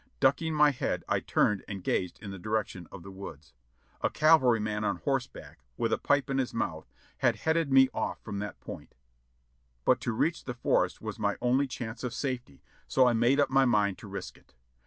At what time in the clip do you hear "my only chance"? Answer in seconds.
11.19-12.03